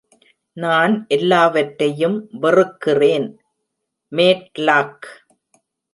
[0.57, 3.27] நான் எல்லாவற்றையும் வெறுக்கிறேன்
[4.11, 5.07] "மேட்லாக்".